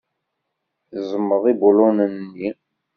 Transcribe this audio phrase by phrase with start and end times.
[0.89, 2.49] Tezmeḍ ibulunen-nni.